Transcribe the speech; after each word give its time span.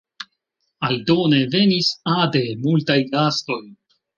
Aldone 0.87 1.41
venis 1.57 1.91
ade 2.17 2.43
multaj 2.65 2.99
gastoj. 3.13 3.63